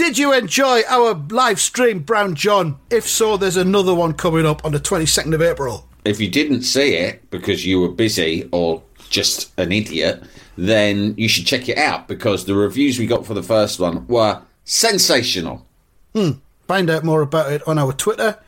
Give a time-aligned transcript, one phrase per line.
[0.00, 2.78] Did you enjoy our live stream, Brown John?
[2.88, 5.86] If so, there's another one coming up on the 22nd of April.
[6.06, 10.22] If you didn't see it because you were busy or just an idiot,
[10.56, 14.06] then you should check it out because the reviews we got for the first one
[14.06, 15.66] were sensational.
[16.14, 16.30] Hmm.
[16.66, 18.38] Find out more about it on our Twitter,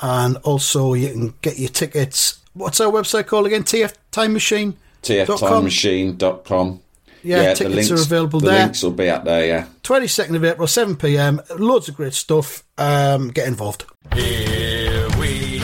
[0.00, 2.40] and also you can get your tickets.
[2.52, 3.62] What's our website called again?
[3.62, 4.76] TF Time Machine.
[5.02, 6.82] TFTimeMachine.com.
[7.22, 8.62] Yeah, tickets are available the there.
[8.64, 9.66] links will be up there, yeah.
[9.82, 11.40] 22nd of April, 7 pm.
[11.58, 12.64] Loads of great stuff.
[12.76, 13.84] Um, get involved.
[14.14, 15.60] Here we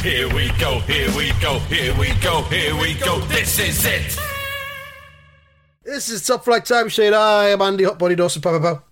[0.00, 0.78] Here we go.
[0.80, 1.58] Here we go.
[1.58, 2.42] Here we go.
[2.42, 3.18] Here we go.
[3.26, 4.18] This is it.
[5.84, 7.14] This is Top Flight Time Machine.
[7.14, 8.82] I am Andy Hot Body Dawson Papa Pow.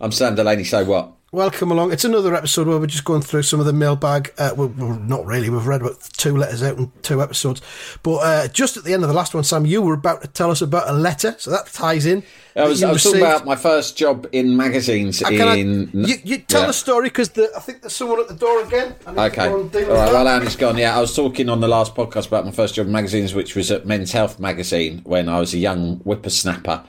[0.00, 1.12] I'm Sam Delaney, so what?
[1.30, 1.92] Welcome along.
[1.92, 4.32] It's another episode where we're just going through some of the mailbag.
[4.38, 5.50] Uh, well, well, not really.
[5.50, 7.60] We've read about two letters out in two episodes.
[8.02, 10.28] But uh, just at the end of the last one, Sam, you were about to
[10.28, 11.34] tell us about a letter.
[11.38, 12.22] So that ties in.
[12.56, 16.14] I was, I was talking about my first job in magazines Uh, can I- you,
[16.24, 16.68] you tell Yeah.
[16.68, 18.94] the story because I think there's someone at the door again.
[19.06, 19.42] I need to Okay.
[19.42, 19.88] All right, All and deal right.
[19.90, 20.12] with that.
[20.14, 20.78] Well, Andy's gone.
[20.78, 23.54] Yeah, I was talking on the last podcast about my first job in magazines, which
[23.54, 26.84] was at Men's Health magazine when I was a young whippersnapper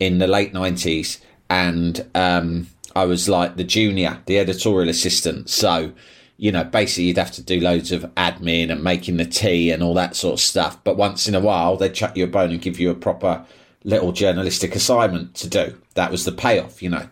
[0.00, 1.20] in the late nineties,
[1.50, 5.48] and um, I was like the junior, the editorial assistant.
[5.48, 5.92] So,
[6.36, 9.82] you know, basically you'd have to do loads of admin and making the tea and
[9.82, 10.82] all that sort of stuff.
[10.84, 13.44] But once in a while, they'd chuck you a bone and give you a proper
[13.84, 15.78] little journalistic assignment to do.
[15.94, 17.08] That was the payoff, you know.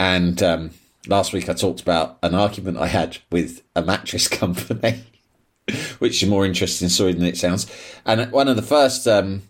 [0.00, 0.70] And um,
[1.06, 5.04] last week I talked about an argument I had with a mattress company,
[5.98, 7.66] which is a more interesting story than it sounds.
[8.04, 9.42] And one of the first um,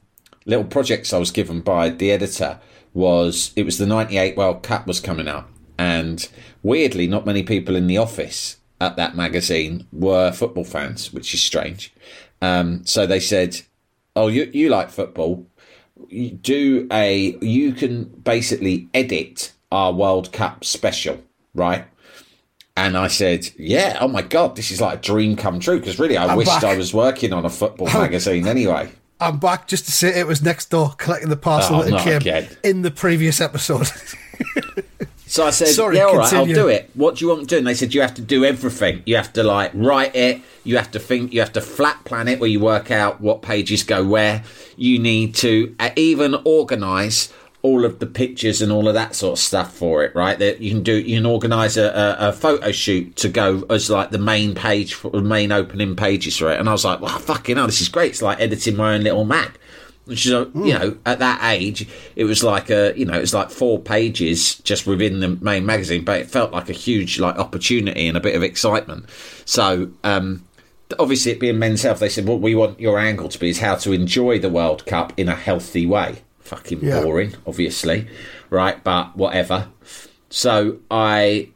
[0.46, 2.58] little projects I was given by the editor
[2.94, 5.48] was it was the 98 World Cup was coming out.
[5.78, 6.28] And
[6.62, 11.40] weirdly, not many people in the office at that magazine were football fans, which is
[11.42, 11.92] strange.
[12.42, 13.60] Um, so they said,
[14.16, 15.46] Oh, you, you like football?
[16.08, 21.22] You do a you can basically edit our World Cup special,
[21.54, 21.84] right?
[22.76, 25.98] And I said, "Yeah, oh my god, this is like a dream come true." Because
[25.98, 26.62] really, I I'm wished back.
[26.62, 28.90] I was working on a football magazine anyway.
[29.20, 32.18] I'm back just to say it was next door collecting the parcel Oh, that came
[32.18, 32.48] again.
[32.62, 33.88] in the previous episode.
[35.28, 37.46] So I said, Sorry, "Yeah, all right, I'll do it." What do you want to
[37.46, 37.58] do?
[37.58, 39.02] And they said, "You have to do everything.
[39.04, 40.40] You have to like write it.
[40.64, 41.34] You have to think.
[41.34, 44.42] You have to flat plan it, where you work out what pages go where.
[44.76, 49.38] You need to uh, even organise all of the pictures and all of that sort
[49.38, 50.14] of stuff for it.
[50.14, 50.38] Right?
[50.38, 50.98] That you can do.
[50.98, 54.94] You can organise a, a, a photo shoot to go as like the main page,
[54.94, 56.58] for the main opening pages for it.
[56.58, 58.12] And I was like, "Wow, fucking hell, this is great!
[58.12, 59.58] It's like editing my own little Mac."
[60.08, 61.86] Which is, uh, you know, at that age,
[62.16, 65.66] it was like a, you know, it was like four pages just within the main
[65.66, 69.04] magazine, but it felt like a huge like opportunity and a bit of excitement.
[69.44, 70.44] So, um,
[70.98, 73.60] obviously, it being men's health, they said, "What we want your angle to be is
[73.60, 77.02] how to enjoy the World Cup in a healthy way." Fucking Yeah.
[77.02, 78.06] boring, obviously,
[78.48, 78.82] right?
[78.82, 79.69] But whatever.
[80.30, 81.48] So I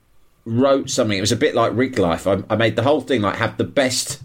[0.45, 1.17] wrote something.
[1.17, 2.27] It was a bit like Rig Life.
[2.27, 4.21] I, I made the whole thing like have the best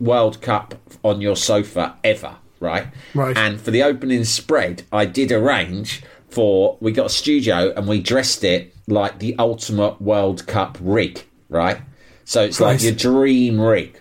[0.00, 2.86] World Cup on your sofa ever, right?
[3.14, 3.36] Right.
[3.36, 8.00] And for the opening spread, I did arrange for we got a studio and we
[8.00, 11.78] dressed it like the ultimate World Cup rig, right?
[12.24, 14.00] So it's like your dream rig.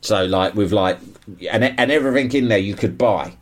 [0.00, 0.98] So like with like
[1.50, 3.36] and and everything in there you could buy.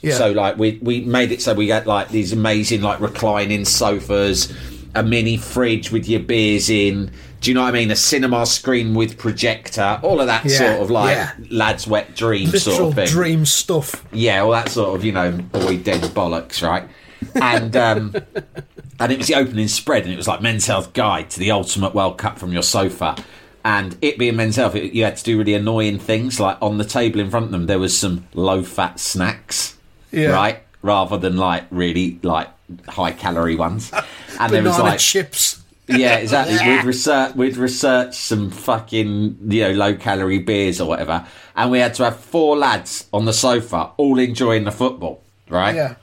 [0.00, 0.14] Yeah.
[0.14, 4.52] So like we we made it so we got like these amazing like reclining sofas,
[4.94, 7.10] a mini fridge with your beers in.
[7.44, 7.90] Do you know what I mean?
[7.90, 11.32] A cinema screen with projector, all of that Yeah, sort of like yeah.
[11.50, 13.06] lads' wet dream Literal sort of thing.
[13.08, 14.02] dream stuff.
[14.12, 16.88] Yeah, all that sort of you know boy dead bollocks, right?
[17.34, 18.14] And um,
[19.00, 21.50] and it was the opening spread, and it was like Men's Health Guide to the
[21.50, 23.14] Ultimate World Cup from your sofa.
[23.62, 26.40] And it being Men's Health, it, you had to do really annoying things.
[26.40, 29.76] Like on the table in front of them, there was some low-fat snacks,
[30.12, 30.30] Yeah.
[30.32, 32.48] right, rather than like really like
[32.88, 33.92] high-calorie ones.
[34.40, 35.62] And there was like chips.
[35.88, 36.56] Yeah, exactly.
[36.68, 41.26] We'd research, we'd research some fucking, you know, low calorie beers or whatever,
[41.56, 45.74] and we had to have four lads on the sofa, all enjoying the football, right?
[45.74, 45.94] Yeah.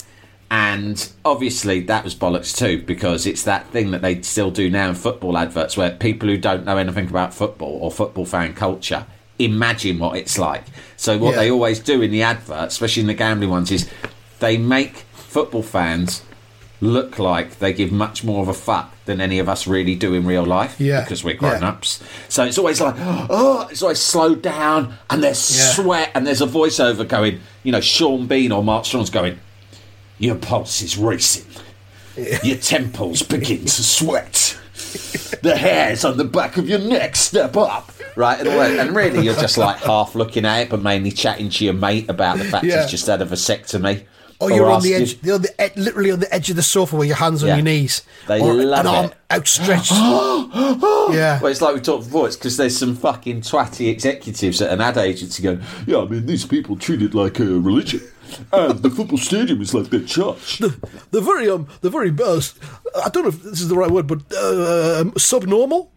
[0.50, 4.89] And obviously that was bollocks too, because it's that thing that they still do now
[4.89, 9.06] in football adverts, where people who don't know anything about football or football fan culture
[9.39, 10.63] imagine what it's like.
[10.98, 11.38] So what Yeah.
[11.38, 13.89] they always do in the adverts, especially in the gambling ones, is
[14.39, 16.22] they make football fans
[16.83, 20.16] look like they give much more of a fuck than any of us really do
[20.16, 21.01] in real life Yeah.
[21.01, 21.69] because we're grown Yeah.
[21.69, 22.00] ups.
[22.28, 25.63] So it's always like, oh, it's always slowed down and there's Yeah.
[25.74, 29.39] sweat and there's a voiceover going, you know, Sean Bean or Mark Strong's going,
[30.18, 31.45] your pulse is racing.
[32.44, 34.57] Your temples begin to sweat.
[35.44, 37.92] The hairs on the back of your neck step up.
[38.16, 41.63] Right, and, and really, you're just like half looking at it, but mainly chatting to
[41.63, 42.81] your mate about the fact Yeah.
[42.81, 44.04] he's just had a vasectomy.
[44.41, 46.63] Or you're on the edge, you're on the ed- literally on the edge of the
[46.63, 47.51] sofa with your hands Yeah.
[47.51, 48.01] on your knees.
[48.27, 49.91] They or an arm outstretched.
[49.91, 51.39] yeah.
[51.41, 52.27] Well, it's like we talked before.
[52.27, 56.25] It's because there's some fucking twatty executives at an ad agency going, "Yeah, I mean,
[56.25, 58.01] these people treat it like a religion,
[58.51, 62.41] and the football stadium is like their church." the very um the very uh,
[63.05, 65.91] I don't know if this is the right word, but uh, subnormal.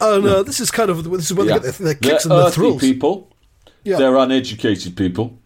[0.00, 1.58] And uh, this is kind of this is where Yeah.
[1.58, 2.80] they get their, their kicks They're and their thrills.
[2.80, 3.32] people.
[3.84, 3.98] Yeah.
[3.98, 5.38] They're uneducated people.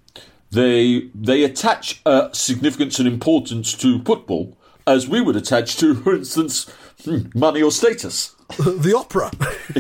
[0.51, 4.57] They they attach uh, significance and importance to football
[4.87, 6.69] as we would attach to, for instance,
[7.05, 8.35] hmm, money or status.
[8.59, 9.31] the opera.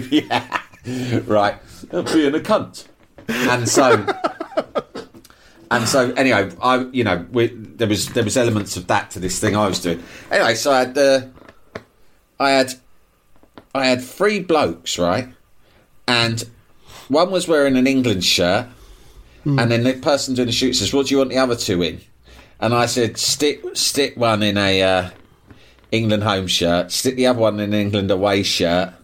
[0.10, 0.62] yeah,
[1.26, 1.58] right.
[1.90, 2.86] Being a cunt,
[3.28, 4.06] and so.
[5.72, 9.20] And so, anyway, I you know we, there was there was elements of that to
[9.20, 10.02] this thing I was doing.
[10.30, 11.20] Anyway, so I had uh,
[12.40, 12.74] I had
[13.74, 15.28] I had three blokes, right?
[16.08, 16.42] And
[17.08, 18.66] one was wearing an England shirt,
[19.44, 21.82] and then the person doing the shoot says, "What do you want the other two
[21.82, 22.00] in?"
[22.60, 25.10] And I said, "Stick stick one in a uh,
[25.90, 28.94] England home shirt, stick the other one in an England away shirt."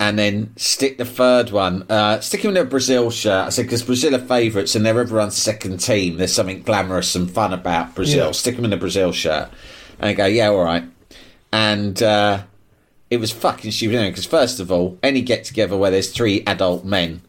[0.00, 3.46] And then stick the third one, uh, stick him in a Brazil shirt.
[3.46, 6.16] I said, because Brazil are favourites and they're everyone's second team.
[6.16, 8.26] There's something glamorous and fun about Brazil.
[8.26, 8.32] Yeah.
[8.32, 9.48] Stick him in a Brazil shirt.
[9.98, 10.84] And I go, yeah, all right.
[11.52, 12.42] And uh,
[13.10, 16.84] it was fucking stupid because first of all, any get together where there's three adult
[16.84, 17.22] men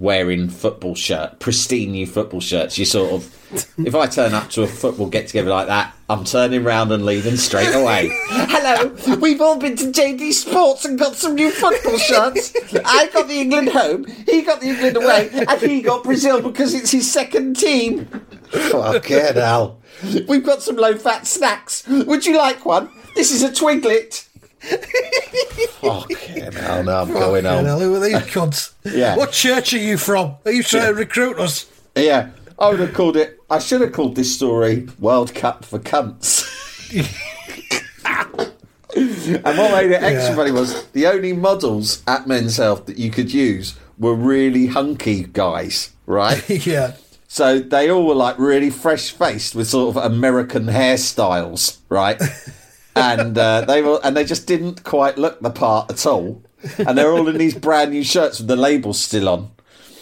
[0.00, 4.62] wearing football shirt, pristine new football shirts, you sort of, if I turn up to
[4.62, 8.10] a football get together like that, I'm turning round and leaving straight away.
[8.28, 12.52] Hello, we've all been to JD Sports and got some new football shirts.
[12.84, 16.74] I got the England home, he got the England away, and he got Brazil because
[16.74, 18.06] it's his second team.
[18.50, 19.80] Fucking hell.
[20.26, 21.86] We've got some low fat snacks.
[21.86, 22.88] Would you like one?
[23.14, 24.26] This is a twiglet.
[24.60, 27.64] Fucking hell, now I'm going Fucking home.
[27.64, 28.72] hell, who are these cunts?
[28.84, 29.16] Yeah.
[29.16, 30.36] What church are you from?
[30.44, 31.66] Are you trying to recruit us?
[31.96, 33.40] Yeah, I would have called it.
[33.50, 36.46] I should have called this story "World Cup for Cunts."
[38.96, 40.34] and what made it extra Yeah.
[40.36, 45.24] funny was the only models at Men's Health that you could use were really hunky
[45.24, 46.48] guys, right?
[46.66, 46.92] yeah.
[47.28, 52.20] So they all were like really fresh faced with sort of American hairstyles, right?
[52.96, 56.42] And uh, they were, and they just didn't quite look the part at all.
[56.78, 59.50] And they're all in these brand new shirts with the labels still on.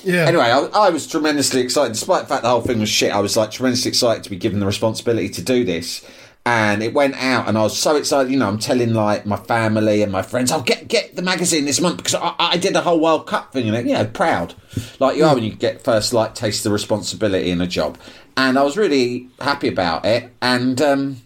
[0.05, 0.25] Yeah.
[0.25, 3.13] Anyway, I, I was tremendously excited, despite the fact the whole thing was shit.
[3.13, 6.05] I was like tremendously excited to be given the responsibility to do this,
[6.47, 8.33] and it went out, and I was so excited.
[8.33, 11.23] You know, I'm telling like my family and my friends, "I'll "Oh, get get the
[11.23, 14.07] magazine this month because I, I did a whole World Cup thing," and you know,
[14.07, 14.55] proud,
[14.99, 17.99] like you are when you get first like taste the responsibility in a job.
[18.37, 20.33] And I was really happy about it.
[20.41, 21.23] And um,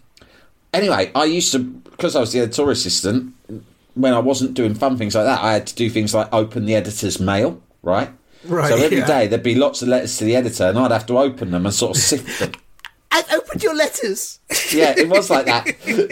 [0.73, 3.33] anyway, I used to because I was the editorial assistant.
[3.95, 6.65] When I wasn't doing fun things like that, I had to do things like open
[6.65, 8.09] the editor's mail, right?
[8.45, 9.05] Right, So every yeah.
[9.05, 11.65] day there'd be lots of letters to the editor, and I'd have to open them
[11.65, 12.51] and sort of sift them.
[13.11, 14.39] I've opened your letters.
[14.71, 15.67] Yeah, it was like that.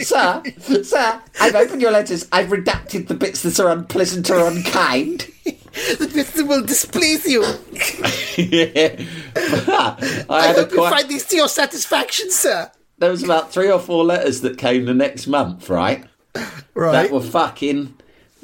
[0.06, 2.28] sir, sir, I've opened your letters.
[2.30, 5.26] I've redacted the bits that are unpleasant or unkind.
[5.44, 7.42] the bits that will displease you.
[8.36, 9.04] yeah.
[9.36, 10.90] I I hope you quite.
[10.92, 12.70] find these to your satisfaction, sir.
[13.02, 16.04] There was about three or four letters that came the next month, right?
[16.72, 16.92] Right.
[16.92, 17.96] That were fucking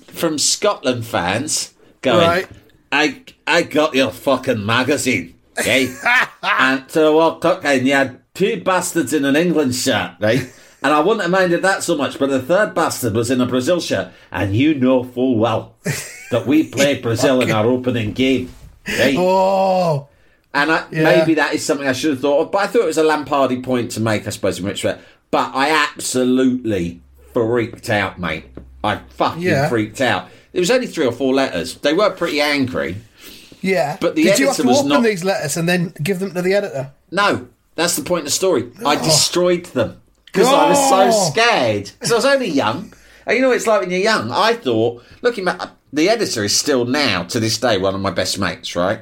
[0.08, 2.26] from Scotland fans going.
[2.26, 2.48] Right.
[2.90, 5.94] I I got your fucking magazine, okay?
[6.42, 10.52] and to the World Cup game, you had two bastards in an England shirt, right?
[10.82, 13.46] And I wouldn't have minded that so much, but the third bastard was in a
[13.46, 15.76] Brazil shirt, and you know full well
[16.32, 18.52] that we played Brazil in our opening game,
[18.88, 19.14] right?
[19.16, 20.08] oh.
[20.54, 21.02] And I, Yeah.
[21.04, 23.02] maybe that is something I should have thought of, but I thought it was a
[23.04, 25.04] Lampardy point to make, I suppose, in retrospect.
[25.30, 27.00] But I absolutely
[27.34, 28.44] freaked out, mate.
[28.82, 29.68] I fucking Yeah.
[29.68, 30.28] freaked out.
[30.52, 31.74] It was only three or four letters.
[31.74, 32.96] They were pretty angry.
[33.60, 33.96] Yeah.
[34.00, 36.20] But the Did you have editor to was open not- these letters and then give
[36.20, 36.90] them to the editor?
[37.10, 38.68] No, that's the point of the story.
[38.84, 39.04] I oh.
[39.04, 41.30] destroyed them because I was so Oh.
[41.30, 41.90] scared.
[41.98, 42.92] Because I was only young.
[43.26, 44.30] And you know what it's like when you're young?
[44.32, 45.60] I thought, looking back,
[45.92, 49.00] the editor is still now, to this day, one of my best mates, right?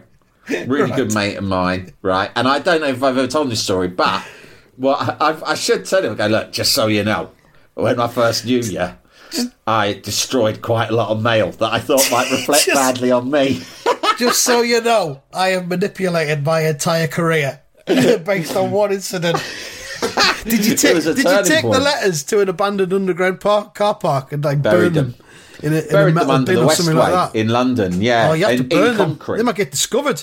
[0.67, 2.31] Really good mate of mine, right?
[2.37, 4.25] And I don't know if I've ever told this story, but
[4.79, 7.31] well, I, I, I should tell him, go, look, just so you know,
[7.75, 8.89] when I first knew you,
[9.67, 13.31] I destroyed quite a lot of mail that I thought might reflect Just- badly on
[13.31, 13.63] me.
[14.19, 19.43] just so you know, I have manipulated my entire career based on one incident.
[20.45, 24.33] Did you take, did you take the letters to an abandoned underground park, car park
[24.33, 25.27] and like Buried burn them, them.
[25.63, 27.39] in a, in a Buried them under bin the or Westway something like that?
[27.39, 28.01] in London.
[28.01, 29.17] Yeah, oh, you have in, to burn them.
[29.17, 29.39] concrete.
[29.39, 30.23] They might get discovered.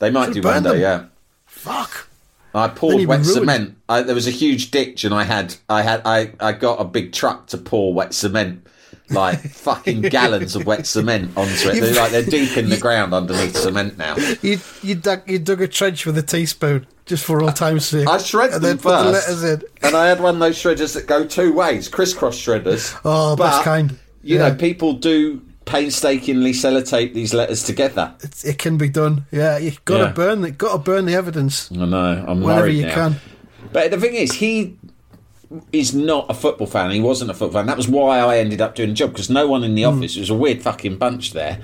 [0.00, 0.70] They might do one day.
[0.70, 0.80] them.
[0.80, 1.04] Yeah.
[1.46, 2.08] Fuck.
[2.54, 3.26] I poured wet ruined.
[3.26, 3.76] cement.
[3.88, 6.84] I, there was a huge ditch, and I had, I had, I, I got a
[6.84, 8.66] big truck to pour wet cement,
[9.08, 11.80] like fucking gallons of wet cement onto it.
[11.80, 14.16] They're like they're deep in the ground underneath cement now.
[14.42, 18.08] You you dug you dug a trench with a teaspoon just for all time's sake.
[18.08, 19.62] I shredded and then them put the first, letters in.
[19.82, 22.98] and I had one of those shredders that go two ways, crisscross shredders.
[23.04, 23.96] Oh, best kind.
[24.24, 24.48] You Yeah.
[24.48, 25.40] know, people do
[25.70, 28.14] painstakingly sellotape these letters together.
[28.22, 29.26] It's, it can be done.
[29.30, 30.12] Yeah, you got to Yeah.
[30.12, 32.24] burn the got to burn the evidence I know.
[32.26, 32.94] I'm whenever worried you now.
[32.94, 33.16] can.
[33.72, 34.76] But the thing is, he
[35.72, 36.90] is not a football fan.
[36.90, 37.66] He wasn't a football fan.
[37.66, 39.98] That was why I ended up doing the job because no one in the Hmm.
[39.98, 40.16] office.
[40.16, 41.58] It was a weird fucking bunch there.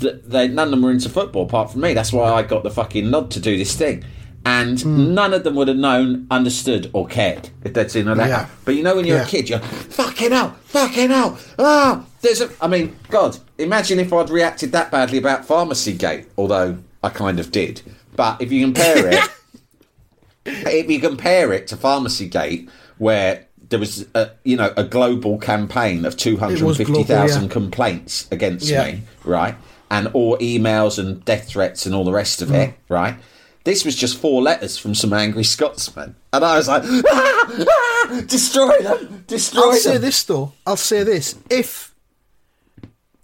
[0.00, 1.94] That they none of them were into football apart from me.
[1.94, 4.04] That's why I got the fucking nod to do this thing.
[4.46, 5.14] And Hmm.
[5.14, 8.30] none of them would have known, understood, or cared if they'd seen a letter.
[8.30, 8.46] Yeah.
[8.64, 9.24] But you know, when you're Yeah.
[9.24, 12.50] a kid, you're fucking out, fucking out, Ah, there's a.
[12.60, 16.26] I mean, God, imagine if I'd reacted that badly about Pharmacy Gate.
[16.36, 17.82] Although I kind of did.
[18.16, 19.30] But if you compare it,
[20.46, 25.38] if you compare it to Pharmacy Gate, where there was a, you know a global
[25.38, 27.48] campaign of two hundred and fifty thousand yeah.
[27.50, 28.84] complaints against Yeah.
[28.92, 29.54] me, right,
[29.90, 32.68] and all emails and death threats and all the rest of Mm.
[32.68, 33.16] it, right.
[33.64, 38.22] This was just four letters from some angry Scotsmen, and I was like, ah, ah,
[38.26, 39.24] "Destroy them!
[39.26, 40.52] Destroy I'll them!" say this though.
[40.66, 41.94] I'll say this: if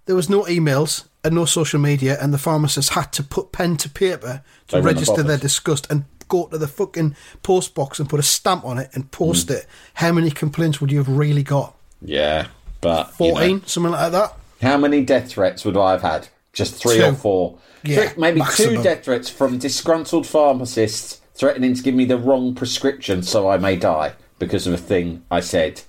[0.06, 3.76] there was no emails and no social media, and the pharmacist had to put pen
[3.78, 8.08] to paper to have register their disgust and go to the fucking post box and
[8.08, 9.56] put a stamp on it and post Mm.
[9.56, 11.74] it, how many complaints would you have really got?
[12.02, 12.46] Yeah,
[12.80, 13.34] but you know.
[13.34, 14.34] Fourteen, something like that.
[14.62, 16.28] How many death threats would I have had?
[16.52, 17.04] Just three Two.
[17.06, 17.58] or four.
[17.82, 18.76] Yeah, Three- maybe maximum.
[18.76, 23.56] two death threats from disgruntled pharmacists threatening to give me the wrong prescription so I
[23.58, 25.82] may die because of a thing I said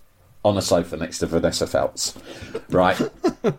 [0.45, 2.15] on a sofa next to Vanessa Feltz.
[2.69, 3.01] Right.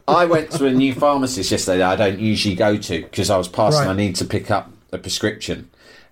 [0.06, 3.36] I went to a new pharmacist yesterday that I don't usually go to because I
[3.36, 3.90] was passing, Right.
[3.90, 5.68] I need to pick up a prescription.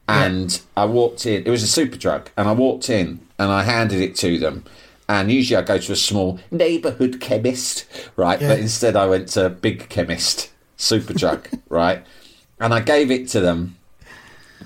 [0.08, 4.00] And I walked in, it was a Superdrug, and I walked in and I handed
[4.00, 4.64] it to them.
[5.08, 8.40] And usually I go to a small neighbourhood chemist, right?
[8.40, 8.48] Yeah.
[8.48, 12.04] But instead I went to a big chemist, Superdrug, right?
[12.58, 13.76] And I gave it to them.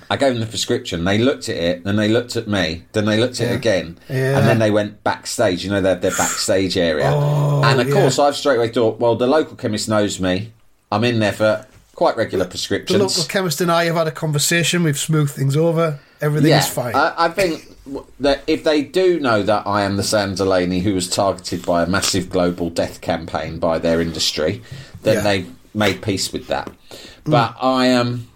[0.09, 1.03] I gave them the prescription.
[1.03, 3.97] They looked at it, then they looked at me, then they looked at it again,
[4.09, 4.37] Yeah.
[4.39, 5.63] and then they went backstage.
[5.63, 7.11] You know, they have their backstage area.
[7.13, 7.93] Oh, and of yeah.
[7.93, 10.51] course, I've straight away thought, well, the local chemist knows me.
[10.91, 12.97] I'm in there for quite regular prescriptions.
[12.97, 14.81] The local chemist and I have had a conversation.
[14.83, 15.99] We've smoothed things over.
[16.21, 16.95] Everything is fine.
[16.95, 17.67] I, I think
[18.19, 21.83] that if they do know that I am the Sam Delaney who was targeted by
[21.83, 24.61] a massive global death campaign by their industry,
[25.03, 25.21] then Yeah.
[25.21, 26.71] they made peace with that.
[27.25, 28.27] But I um,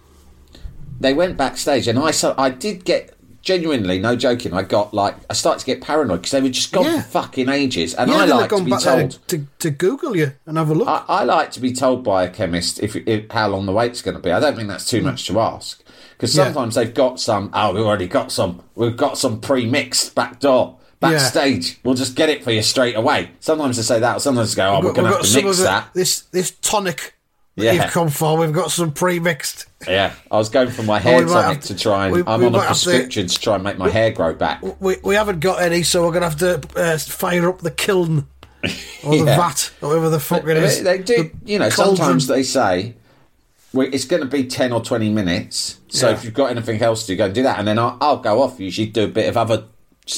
[1.04, 3.10] they went backstage, and I saw I did get
[3.42, 6.72] genuinely, no joking, I got like I started to get paranoid because they were just
[6.72, 7.02] gone Yeah.
[7.02, 9.18] for fucking ages, and yeah, I like to be told.
[9.28, 10.88] to, to Google you and have a look.
[10.88, 14.00] I, I like to be told by a chemist if, if how long the wait's
[14.02, 14.32] going to be.
[14.32, 15.82] I don't think that's too much to ask
[16.16, 16.38] because Hmm.
[16.38, 16.44] Yeah.
[16.46, 17.50] sometimes they've got some.
[17.52, 18.62] Oh, we've already got some.
[18.74, 21.78] We've got some pre-mixed back door backstage.
[21.84, 23.30] We'll just get it for you straight away.
[23.40, 24.16] Sometimes they say that.
[24.16, 25.90] Or sometimes they go, oh, we're We've going to got have to mix that.
[25.92, 27.14] This this tonic
[27.56, 27.72] Yeah.
[27.72, 28.36] you've come for.
[28.36, 29.66] We've got some pre-mixed.
[29.86, 32.40] Yeah, I was going for my hair we tonic to to- try and we- I'm
[32.40, 34.60] we on a have to- prescription to try and make my hair grow back.
[34.80, 38.26] We, we haven't got any, so we're gonna have to uh, fire up the kiln
[39.04, 39.36] or the Yeah.
[39.36, 40.82] vat, or whatever the fuck it is.
[40.82, 41.70] They, they do, The you know.
[41.70, 41.96] cauldron.
[41.96, 42.94] Sometimes they say
[43.72, 45.78] well, it's going to be ten or twenty minutes.
[45.88, 46.14] So Yeah.
[46.14, 48.16] if you've got anything else to do, go and do that, and then I'll, I'll
[48.18, 48.58] go off.
[48.60, 49.64] Usually do a bit of other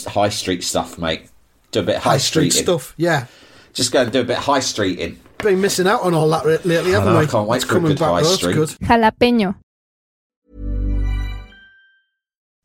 [0.07, 1.29] high street stuff, mate.
[1.73, 2.95] Do a bit of high, high street stuff.
[2.97, 3.27] Yeah,
[3.73, 5.17] Just go and do a bit of high streeting.
[5.39, 7.27] Been missing out on all that re- lately, haven't know, I we?
[7.27, 8.09] can't wait It's for a coming good back.
[8.11, 8.69] high though, that's good.
[8.89, 9.55] Jalapeño.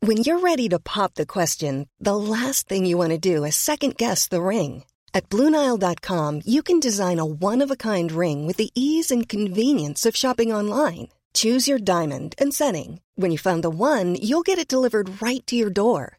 [0.00, 3.54] When you're ready to pop the question, the last thing you want to do is
[3.54, 4.84] second guess the ring.
[5.14, 9.28] At Bluenile.com, you can design a one of a kind ring with the ease and
[9.28, 11.08] convenience of shopping online.
[11.34, 13.00] Choose your diamond and setting.
[13.14, 16.18] When you find the one, you'll get it delivered right to your door.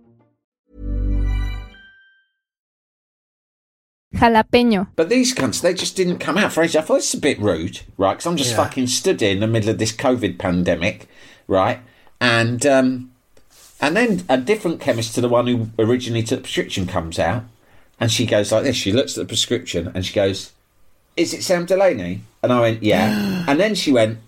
[4.15, 4.87] Jalapeño.
[4.95, 6.53] But these cunts, they just didn't come out.
[6.53, 8.13] Fraser, I thought it's a bit rude, right?
[8.13, 8.57] Because I'm just Yeah.
[8.57, 11.07] fucking stood here in the middle of this COVID pandemic,
[11.47, 11.79] right?
[12.19, 13.11] And um,
[13.79, 17.43] and then a different chemist to the one who originally took the prescription comes out,
[17.99, 18.75] and she goes like this.
[18.75, 20.51] She looks at the prescription and she goes,
[21.15, 24.19] "Is it Sam Delaney?" And I went, "Yeah." and then she went,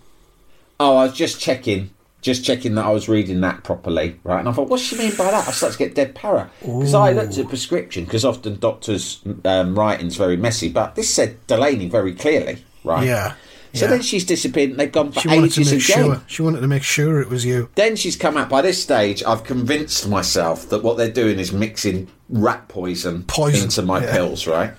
[0.79, 1.89] "Oh, I was just checking."
[2.23, 4.39] Just checking that I was reading that properly, right?
[4.39, 5.47] And I thought, what's she mean by that?
[5.47, 9.21] I started to get dead para because I looked at the prescription because often doctors'
[9.45, 13.05] um, writing's very messy, but this said Delaney very clearly, right?
[13.05, 13.35] Yeah.
[13.73, 13.91] So yeah.
[13.91, 16.03] then she's disappeared and they've gone for she wanted to ages make again.
[16.05, 16.21] sure.
[16.27, 17.69] She wanted to make sure it was you.
[17.75, 18.47] Then she's come out.
[18.47, 23.65] By this stage, I've convinced myself that what they're doing is mixing rat poison, Poison,
[23.65, 24.11] into my yeah.
[24.11, 24.73] pills, right?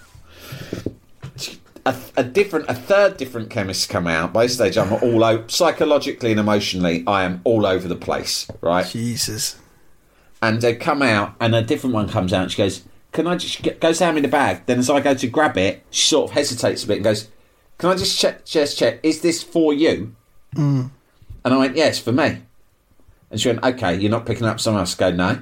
[1.87, 4.33] A, a different, a third different chemist come out.
[4.33, 7.05] By this stage, I'm all over psychologically and emotionally.
[7.07, 8.87] I am all over the place, right?
[8.87, 9.57] Jesus.
[10.45, 13.37] and they come out, and a different one comes out, and she goes, "Can I
[13.37, 16.07] just get, goes down in the bag?" Then as I go to grab it, she
[16.09, 17.29] sort of hesitates a bit and goes,
[17.79, 20.15] "Can I just check, just check, is this for you?"
[20.55, 20.91] Mm.
[21.45, 22.43] And I went, "Yes, for me."
[23.31, 25.39] And she went, "Okay, you're not picking up someone else." I go, "No."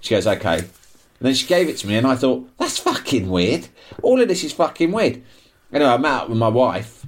[0.00, 3.28] She goes, "Okay." And then she gave it to me, and I thought, "That's fucking
[3.28, 3.68] weird.
[4.02, 5.22] All of this is fucking weird."
[5.72, 7.04] Anyway, I'm out with my wife,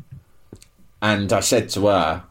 [1.00, 2.24] and I said to her,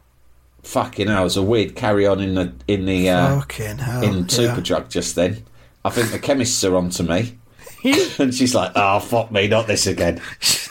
[0.63, 4.03] "Fucking hell, there's a weird carry on in the in the." Uh, Fucking hell.
[4.03, 4.24] in yeah.
[4.25, 5.43] Superdrug just then.
[5.83, 7.38] I think the chemists are on to me.
[8.19, 10.21] and she's like, oh, fuck me, not this again.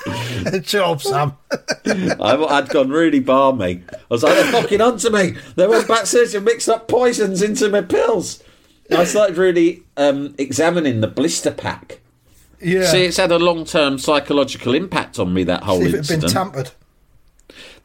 [0.62, 1.36] Job, Sam.
[1.86, 3.82] I, I'd gone really balmy.
[3.90, 5.34] I was like, they're fucking onto me.
[5.56, 8.42] They went backstage and mixed up poisons into my pills.
[8.90, 12.00] And I started really um, examining the blister pack.
[12.60, 12.86] Yeah.
[12.86, 16.22] See, it's had a long term psychological impact on me, that whole See if incident.
[16.22, 16.70] been tampered.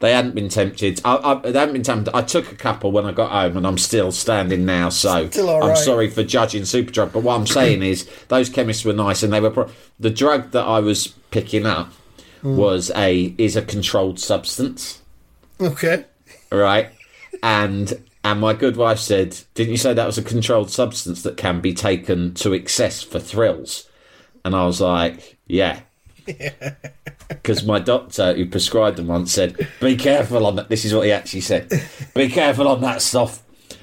[0.00, 1.00] They hadn't been tempted.
[1.04, 2.14] I, I, they hadn't been tempted.
[2.14, 4.88] I took a couple when I got home, and I'm still standing now.
[4.88, 8.84] So Still all I'm sorry for judging Superdrug, but what I'm saying is those chemists
[8.84, 11.92] were nice, and they were pro- the drug that I was picking up
[12.42, 12.56] Hmm.
[12.56, 15.00] was a is a controlled substance,
[15.60, 16.04] Okay.
[16.52, 16.90] right?
[17.42, 21.36] and and my good wife said, "Didn't you say that was a controlled substance that
[21.38, 23.84] can be taken to excess for thrills?"
[24.44, 25.80] And I was like, "Yeah."
[27.28, 31.06] Because my doctor, who prescribed them once, said, "Be careful on that." This is what
[31.06, 31.70] he actually said:
[32.14, 33.42] "Be careful on that stuff."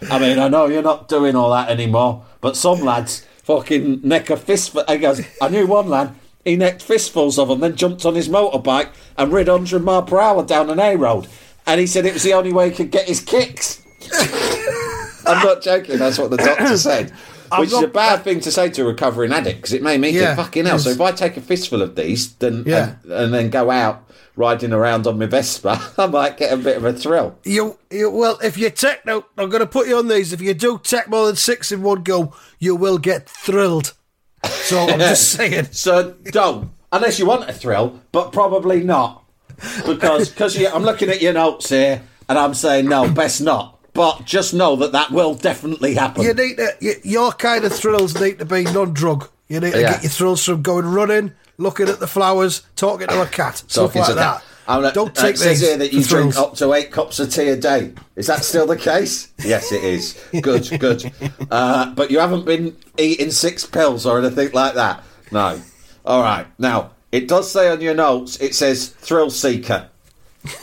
[0.10, 4.30] I mean, I know you're not doing all that anymore, but some lads fucking neck
[4.30, 4.84] a fistful.
[4.88, 6.16] He goes, "I knew one lad.
[6.46, 10.20] He necked fistfuls of them, then jumped on his motorbike and rid 100 mile per
[10.20, 11.28] hour down an A road."
[11.68, 13.82] And he said it was the only way he could get his kicks.
[15.26, 15.98] I'm not joking.
[15.98, 17.14] That's what the doctor said.
[17.60, 20.00] Which is a not- bad thing to say to a recovering addict because it made
[20.00, 20.80] me Yeah, fucking hell.
[20.80, 22.96] So if I take a fistful of these, then Yeah.
[23.04, 26.78] and, and then go out riding around on my Vespa, I might get a bit
[26.78, 27.38] of a thrill.
[27.44, 30.32] You, you well, if you take no, I'm going to put you on these.
[30.34, 33.94] If you do take more than six in one go, you will get thrilled.
[34.46, 35.68] So I'm just saying.
[35.72, 39.24] So don't, unless you want a thrill, but probably not,
[39.86, 43.78] because because I'm looking at your notes here and I'm saying no, best not.
[43.94, 46.24] But just know that that will definitely happen.
[46.24, 49.30] You need to, y your kind of thrills need to be non-drug.
[49.50, 49.92] You need to Yeah.
[49.94, 53.94] get your thrills from going running, looking at the flowers, talking to a cat, stuff
[53.96, 54.44] like that.
[54.68, 57.30] Not- Don't uh, take it says here that you drink up to eight cups of
[57.34, 57.92] tea a day.
[58.16, 59.28] Is that still the case?
[59.44, 60.18] yes, it is.
[60.42, 61.12] Good, good.
[61.52, 65.04] Uh, but you haven't been eating six pills or anything like that.
[65.32, 65.60] No.
[66.06, 66.48] All right.
[66.58, 68.38] Now it does say on your notes.
[68.40, 69.90] It says thrill seeker.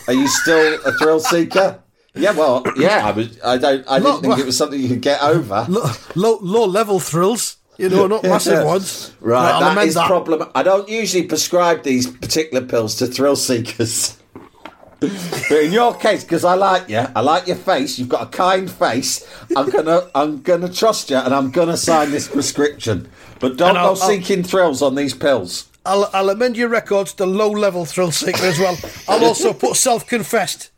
[0.06, 1.78] Are you still a thrill seeker?
[2.18, 2.32] Yeah.
[2.32, 3.06] Well, yeah.
[3.06, 3.38] I was.
[3.42, 3.84] I don't.
[3.88, 5.66] I didn't think it was something you could get over.
[5.68, 7.56] low, low, low level thrills.
[7.78, 9.12] You know, not massive ones.
[9.20, 10.50] Right, I'll that amend is problem.
[10.54, 14.16] I don't usually prescribe these particular pills to thrill seekers.
[15.00, 18.00] but in your case, because I like you, I like your face.
[18.00, 19.24] You've got a kind face.
[19.56, 23.08] I'm gonna, I'm gonna trust you, and I'm gonna sign this prescription.
[23.38, 25.66] But don't And I'll- go I'll- seeking thrills on these pills.
[25.86, 28.76] I'll, I'll amend your records to low level thrill seeker as well.
[29.08, 30.70] I'll also put self confessed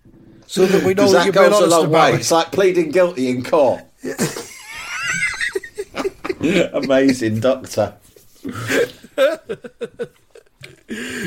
[0.50, 2.16] so that we know that that you've been goes a honest long about way.
[2.16, 2.20] it.
[2.20, 3.82] It's like pleading guilty in court.
[6.72, 7.94] Amazing, doctor.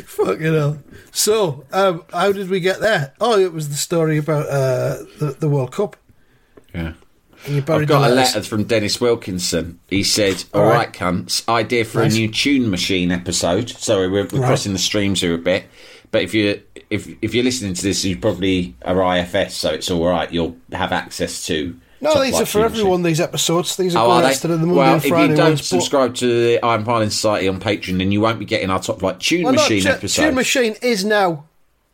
[0.06, 0.78] Fucking hell.
[1.12, 3.14] So, um, how did we get there?
[3.22, 5.96] Oh, it was the story about uh, the, the World Cup.
[6.74, 6.94] Yeah.
[7.48, 8.36] You I've got a letters.
[8.36, 9.80] letter from Dennis Wilkinson.
[9.90, 10.88] He said, All "All right.
[10.88, 12.16] right, cunts, idea for Nice.
[12.16, 14.48] a new tune machine episode." Sorry, we're, we're Right.
[14.48, 15.66] crossing the streams here a bit,
[16.12, 16.62] but if you
[16.94, 20.32] if if you're listening to this, you probably are IFS, so it's all right.
[20.32, 21.76] You'll have access to.
[22.02, 23.78] No, these are for everyone, these episodes.
[23.78, 24.34] These are Oh, they?
[24.34, 25.60] in the Monday well, and if you don't ones.
[25.62, 28.80] but- subscribe to the Iron Piling Society on Patreon, then you won't be getting our
[28.82, 30.22] Top Flight Tune Well, no, Machine Tu- episode.
[30.26, 31.46] Tune Machine is now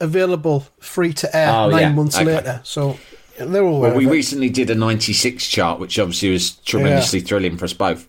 [0.01, 1.91] available free to air Oh, nine yeah.
[1.93, 2.25] months Okay.
[2.25, 2.61] later.
[2.63, 2.97] So
[3.37, 7.65] they're all Well, we recently did a 96 chart, which obviously was tremendously thrilling for
[7.65, 8.07] us both.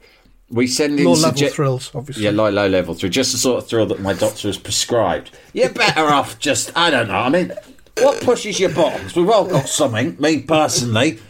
[0.50, 2.24] We send in low level sugge- thrills, obviously.
[2.24, 3.10] Yeah, low, low level thrill.
[3.12, 5.30] Just the sort of thrill that my doctor has prescribed.
[5.52, 7.14] You're better off just, I don't know.
[7.14, 7.52] I mean,
[7.98, 9.14] what pushes your buttons?
[9.14, 10.16] We've all got something.
[10.20, 11.20] Me personally,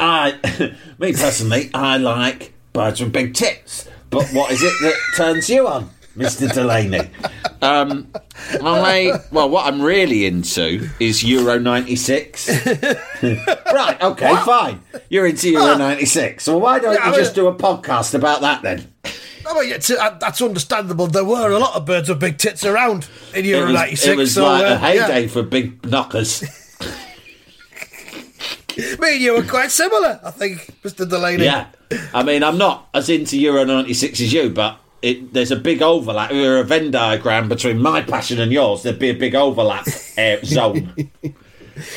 [0.00, 0.38] I,
[0.98, 3.88] me personally, I like birds with big tits.
[4.10, 6.52] But what is it that turns you on, Mr.
[6.52, 7.10] Delaney?
[7.62, 8.08] Um,
[8.60, 12.48] I, well, what I'm really into is Euro 96.
[13.22, 14.82] right, okay, fine.
[15.08, 16.44] You're into Euro 96.
[16.44, 18.92] So why don't Yeah, I you mean- just do a podcast about that then?
[19.44, 21.08] I mean, uh, that's understandable.
[21.08, 24.06] There were a lot of birds with big tits around in Euro it was, 96.
[24.06, 25.28] it was so, like uh, a heyday yeah.
[25.28, 26.42] for big knockers.
[29.00, 31.08] Me and you were quite similar, I think, Mr.
[31.08, 31.44] Delaney.
[31.44, 31.66] yeah.
[32.14, 35.82] I mean, I'm not as into Euro 96 as you, but it, there's a big
[35.82, 36.30] overlap.
[36.30, 39.86] If there a Venn diagram between my passion and yours, there'd be a big overlap
[40.16, 41.10] uh, zone.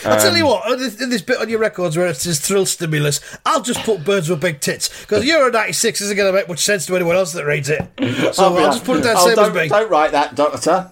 [0.05, 2.39] I'll tell you Um, what, in this, this bit on your records where it says
[2.39, 6.37] thrill stimulus, I'll just put birds with big tits because Euro 96 isn't going to
[6.37, 7.81] make much sense to anyone else that reads it.
[8.33, 10.91] So I'll, just put it down Oh, same don't, don't write that, Doctor.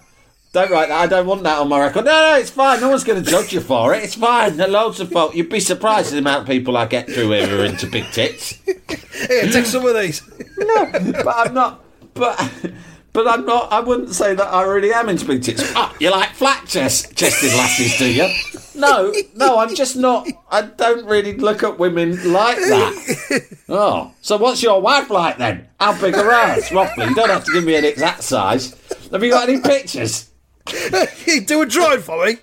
[0.52, 1.00] Don't write that.
[1.02, 2.06] I don't want that on my record.
[2.06, 2.80] No, no, it's fine.
[2.80, 4.04] No one's going to judge you for it.
[4.04, 4.56] It's fine.
[4.56, 5.34] There are loads of folk.
[5.34, 7.88] You'd be surprised at the amount of people I get through here who are into
[7.88, 8.52] big tits.
[8.66, 10.22] Here, take some of these.
[10.58, 10.92] No,
[11.24, 11.83] but I'm not.
[12.14, 12.72] But
[13.14, 13.72] but I'm not.
[13.72, 15.62] I wouldn't say that I really am into big tits.
[15.64, 18.28] Oh, ah, you like flat chest chested lasses, do you?
[18.76, 19.60] No, no.
[19.60, 20.28] I'm just not.
[20.50, 23.58] I don't really look at women like that.
[23.70, 25.68] Oh, so what's your wife like then?
[25.80, 27.06] How big are ass, roughly?
[27.06, 28.76] You don't have to give me an exact size.
[29.12, 30.30] Have you got any pictures?
[31.46, 32.38] Do a drawing for me.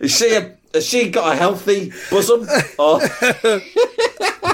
[0.00, 2.46] Is she a, has she got a healthy bosom?
[2.78, 3.00] Or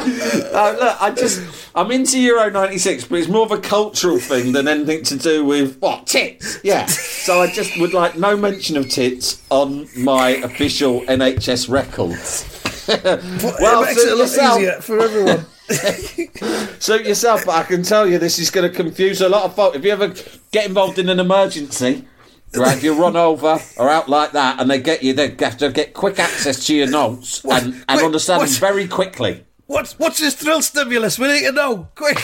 [0.06, 1.42] Uh, look, I just
[1.74, 5.44] I'm into Euro '96, but it's more of a cultural thing than anything to do
[5.44, 6.58] with what tits.
[6.62, 12.44] Yeah, so I just would like no mention of tits on my official NHS records.
[12.88, 14.58] well, it makes suit it a lot yourself.
[14.58, 15.46] easier for everyone.
[16.80, 19.54] Suit yourself, but I can tell you this is going to confuse a lot of
[19.56, 19.74] folk.
[19.74, 20.12] If you ever
[20.52, 22.06] get involved in an emergency,
[22.56, 25.58] right, if you run over or out like that, and they get you, they have
[25.58, 29.44] to get quick access to your notes and, and wait, understand them very quickly.
[29.66, 31.18] What's what's this thrill stimulus?
[31.18, 31.88] We need to know.
[31.94, 32.18] Quick.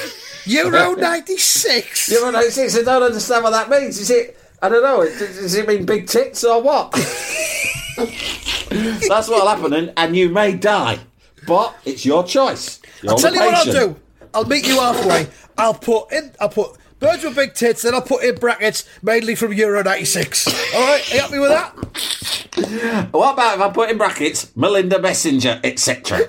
[0.47, 2.11] Euro 96.
[2.11, 3.99] Euro 96, I don't understand what that means.
[3.99, 6.93] Is it, I don't know, does it mean big tits or what?
[8.71, 11.01] That's what'll happen, and, and you may die.
[11.47, 12.81] But it's your choice.
[13.03, 13.97] You're I'll tell you what I'll do.
[14.35, 15.27] I'll meet you halfway.
[15.59, 16.33] I'll put in.
[16.41, 17.83] I'll put birds with big tits.
[17.83, 20.47] Then I'll put in brackets mainly from Euro '96.
[20.75, 23.09] All right, are you happy with that?
[23.13, 26.21] What about if I put in brackets Melinda Messenger, etc.?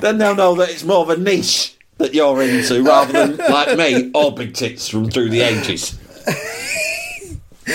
[0.00, 3.78] then they'll know that it's more of a niche that you're into rather than like
[3.78, 5.98] me, all big tits from through the ages.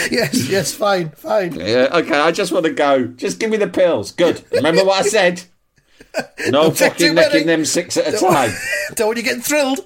[0.10, 1.54] Yes, yes, fine, fine.
[1.54, 3.08] Yeah, okay, I just want to go.
[3.08, 4.13] Just give me the pills.
[4.13, 4.41] Good.
[4.54, 5.43] Remember what I said?
[6.50, 8.52] No take fucking necking them six at a time.
[8.95, 9.80] Don't want you getting thrilled.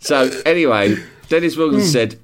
[0.00, 0.96] So anyway,
[1.28, 1.60] Dennis Hmm.
[1.60, 2.18] Wilkins said,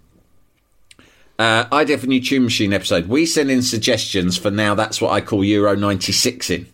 [1.39, 3.09] uh, "Idea for new tune machine episode.
[3.09, 4.75] We send in suggestions for now.
[4.75, 6.67] That's what I call Euro '96 in.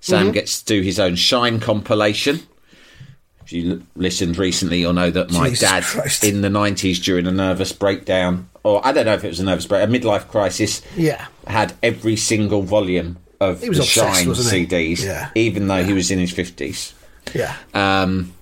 [0.00, 0.32] Sam Mm-hmm.
[0.32, 2.40] gets to do his own Shine compilation.
[3.44, 6.24] If you l- listened recently, you'll know that my Jesus dad Christ.
[6.24, 9.44] in the '90s during a nervous breakdown, or I don't know if it was a
[9.44, 11.26] nervous break, a midlife crisis, Yeah.
[11.46, 13.18] had every single volume
[13.50, 14.26] of He was the Shine?
[14.28, 15.30] CDs, Yeah.
[15.34, 16.94] even though he was in his fifties."
[17.34, 17.54] Yeah.
[17.74, 18.32] Um,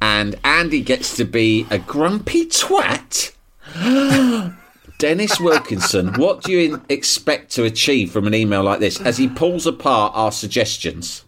[0.00, 3.32] and Andy gets to be a grumpy twat.
[4.98, 9.28] Dennis Wilkinson, what do you expect to achieve from an email like this as he
[9.28, 11.24] pulls apart our suggestions?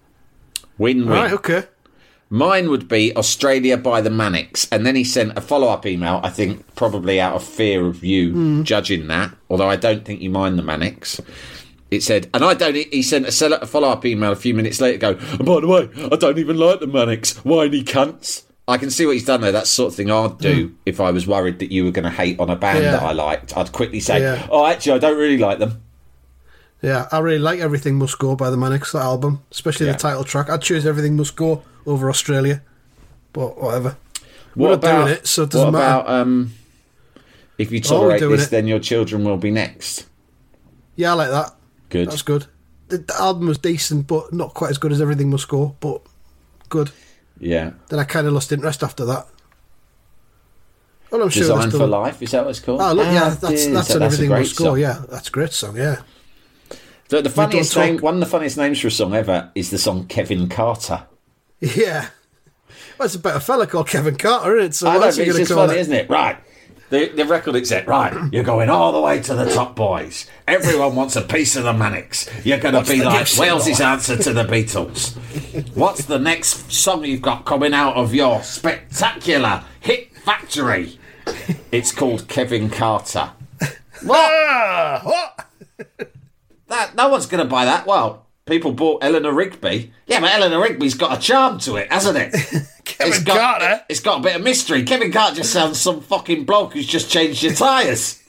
[0.78, 1.08] Win win.
[1.08, 1.32] right.
[1.32, 1.64] Okay.
[2.32, 4.66] Mine would be Australia by the Manics.
[4.70, 8.04] And then he sent a follow up email, I think, probably out of fear of
[8.04, 11.20] you judging that, although I don't think you mind the Manics.
[11.90, 14.98] It said, and I don't, he sent a follow up email a few minutes later
[14.98, 17.36] go, and by the way, I don't even like the Manics.
[17.44, 18.44] Whiny cunts.
[18.68, 19.50] I can see what he's done there.
[19.50, 22.04] That's the sort of thing I'd do if I was worried that you were going
[22.04, 22.92] to hate on a band Yeah.
[22.92, 23.56] that I liked.
[23.56, 24.46] I'd quickly say, Yeah.
[24.48, 25.82] oh, actually, I don't really like them.
[26.80, 29.92] Yeah, I really like Everything Must Go by the Manics, that album, especially Yeah.
[29.92, 30.48] the title track.
[30.48, 32.62] I'd choose Everything Must Go over Australia,
[33.32, 33.96] but whatever.
[34.54, 36.00] What We're about, doing it, so it doesn't what matter.
[36.02, 36.52] about, um,
[37.58, 38.50] if you tolerate this, it.
[38.50, 40.06] then your children will be next?
[40.94, 41.54] Yeah, I like that.
[41.90, 42.10] Good.
[42.10, 42.46] That's good.
[42.88, 46.02] The, the album was decent, but not quite as good as Everything Must Go, but
[46.68, 46.90] good.
[47.38, 47.72] Yeah.
[47.88, 49.26] Then I kind of lost interest after that.
[51.10, 51.80] Well, I'm sure Design there's still...
[51.80, 52.80] for Life, is that what it's called?
[52.80, 54.74] Oh, look, yeah, Ah, that's dear, that's an Everything Must Go.
[54.74, 55.76] Yeah, that's a great song.
[55.76, 56.02] Yeah,
[57.08, 59.78] The, the funniest talk- one of the funniest names for a song ever is the
[59.78, 61.04] song Kevin Carter.
[61.60, 62.10] yeah.
[62.98, 64.74] Well, it's about a fella called Kevin Carter, isn't it?
[64.74, 66.08] So I know, it's just funny, isn't it?
[66.08, 66.36] Right.
[66.90, 70.26] The, the record exec, right, you're going all the way to the top, boys.
[70.48, 72.28] Everyone wants a piece of the Manics.
[72.44, 75.16] You're going to be like new Wales's answer to the Beatles.
[75.76, 80.98] What's the next song you've got coming out of your spectacular hit factory?
[81.70, 83.30] It's called Kevin Carter.
[84.02, 84.32] What?
[84.32, 85.46] Ah, what?
[86.66, 87.86] That no one's going to buy that.
[87.86, 89.92] Well, people bought Eleanor Rigby.
[90.06, 92.32] Yeah, but Eleanor Rigby's got a charm to it, hasn't it?
[92.84, 93.84] Kevin it's got, Carter.
[93.88, 94.82] It's got a bit of mystery.
[94.82, 98.18] Kevin Carter just sounds some fucking bloke who's just changed your tyres.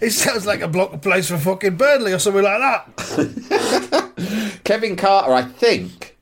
[0.00, 4.60] It sounds like a block of plays for fucking Burnley or something like that.
[4.64, 6.16] Kevin Carter, I think,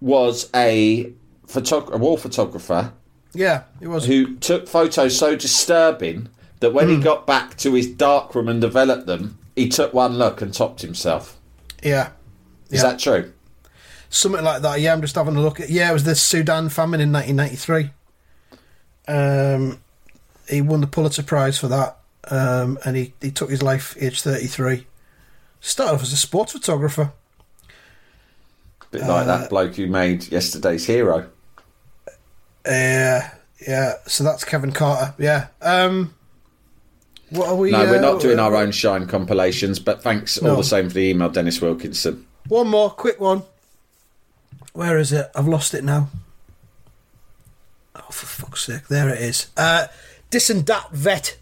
[0.00, 1.12] was a
[1.46, 2.92] photog- a wall photographer
[3.34, 4.06] Yeah, it was.
[4.06, 6.28] who took photos so disturbing
[6.60, 6.94] that when Hmm.
[6.96, 10.82] he got back to his darkroom and developed them, he took one look and topped
[10.82, 11.36] himself.
[11.82, 12.10] Yeah,
[12.70, 12.90] Is Yeah.
[12.90, 13.32] that true?
[14.10, 14.80] something like that.
[14.80, 15.70] Yeah, I'm just having a look at.
[15.70, 17.90] Yeah, it was the Sudan famine in 1993.
[19.08, 19.80] Um,
[20.48, 21.96] he won the Pulitzer Prize for that,
[22.30, 24.86] um, and he, he took his life age 33.
[25.60, 27.12] Started off as a sports photographer.
[28.92, 31.28] bit like Uh, that bloke who made yesterday's hero.
[32.64, 33.20] Uh,
[33.66, 35.12] yeah, so that's Kevin Carter.
[35.18, 35.48] Yeah.
[35.60, 36.14] Um,
[37.30, 37.72] what are we?
[37.72, 40.94] No, we're uh, not doing our own shine compilations, but thanks all the same for
[40.94, 42.26] the email, Dennis Wilkinson.
[42.48, 43.42] One more quick one.
[44.72, 45.30] Where is it?
[45.34, 46.08] I've lost it now.
[47.96, 48.88] Oh, for fuck's sake.
[48.88, 49.48] There it is.
[49.56, 49.86] Uh,
[50.30, 51.38] Dis and Dat Vet.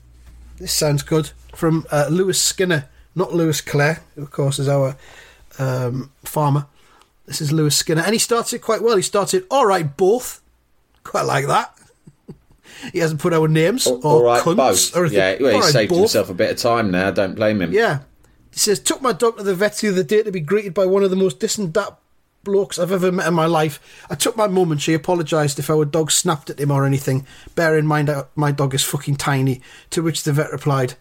[0.58, 1.30] This sounds good.
[1.54, 4.96] From uh, Lewis Skinner, not Lewis Clare, who, of course, is our
[5.58, 6.66] um, farmer.
[7.26, 8.02] This is Lewis Skinner.
[8.02, 8.96] And he started quite well.
[8.96, 10.40] He started, all right, both.
[11.04, 11.76] Quite like that.
[12.92, 14.96] he hasn't put our names or, all right, cunts both.
[14.96, 15.18] or anything.
[15.18, 15.98] Yeah, well, he right, saved both.
[15.98, 17.10] himself a bit of time now.
[17.10, 17.72] Don't blame him.
[17.72, 18.00] Yeah.
[18.52, 20.86] He says, took my dog to the vet the other day to be greeted by
[20.86, 21.98] one of the most distant dat
[22.44, 24.04] blokes I've ever met in my life.
[24.10, 27.26] I took my mum and she apologised if our dog snapped at him or anything.
[27.54, 29.62] Bear in mind uh, my dog is fucking tiny.
[29.90, 30.94] To which the vet replied,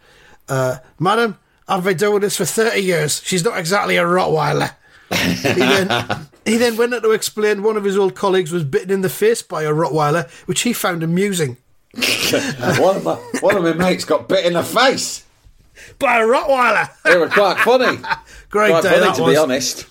[0.48, 1.38] uh, Madam,
[1.68, 3.22] I've been doing this for 30 years.
[3.24, 4.76] She's not exactly a Rottweiler.
[5.12, 8.92] he, then, he then went on to explain one of his old colleagues was bitten
[8.92, 11.58] in the face by a Rottweiler, which he found amusing.
[11.94, 15.26] one, of my, one of my mates got bit in the face.
[16.00, 16.90] By a Rottweiler!
[17.04, 18.00] They were quite funny.
[18.50, 19.34] Great quite day funny, to was.
[19.34, 19.88] be honest.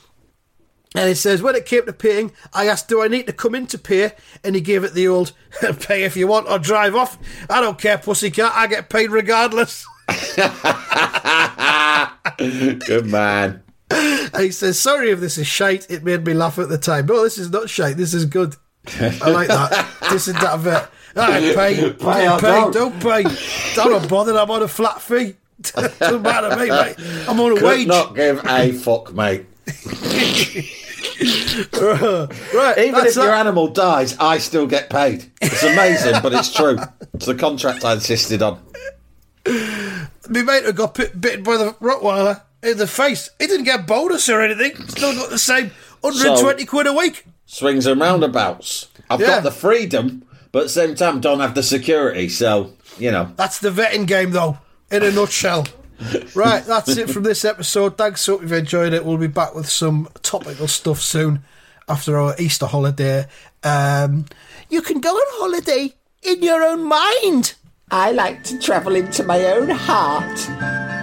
[0.94, 3.54] And he says, when it came to paying, I asked, do I need to come
[3.54, 4.12] in to pay?
[4.42, 5.32] And he gave it the old,
[5.80, 7.16] pay if you want or drive off.
[7.48, 8.52] I don't care, pussycat.
[8.54, 9.86] I get paid regardless.
[12.38, 13.62] Good man.
[13.90, 15.88] And he says, sorry if this is shite.
[15.90, 17.06] It made me laugh at the time.
[17.06, 17.96] No, this is not shite.
[17.96, 18.56] This is good.
[18.86, 19.86] I like that.
[20.10, 20.88] this is that bit.
[21.16, 21.92] I pay.
[21.92, 22.38] Pay pay.
[22.40, 22.72] don't.
[22.72, 23.24] Don't pay.
[23.80, 24.36] I'm not bothered.
[24.36, 25.34] I'm on a flat fee.
[25.62, 26.96] Doesn't matter me, mate.
[27.28, 27.86] I'm on a Could wage.
[27.86, 29.46] not give a fuck, mate.
[31.72, 32.78] Right.
[32.78, 35.30] Even if your animal dies, I still get paid.
[35.40, 36.78] It's amazing, but it's true.
[37.14, 38.60] It's the contract I insisted on.
[39.46, 43.30] My mate who got bit, bitten by the Rottweiler in the face.
[43.38, 44.76] He didn't get a bonus or anything.
[44.88, 45.70] Still got the same
[46.00, 47.24] 120 quid a week.
[47.46, 48.88] Swings and roundabouts.
[49.08, 49.26] I've Yeah.
[49.26, 52.28] got the freedom, but at the same time, don't have the security.
[52.28, 53.32] So, you know.
[53.36, 54.58] That's the vetting game, though,
[54.90, 55.66] in a nutshell.
[56.34, 57.98] right, that's it from this episode.
[57.98, 59.04] Thanks, hope you've enjoyed it.
[59.04, 61.42] We'll be back with some topical stuff soon
[61.88, 63.26] after our Easter holiday.
[63.62, 64.26] Um,
[64.70, 67.54] you can go on holiday in your own mind.
[67.90, 70.99] I like to travel into my own heart.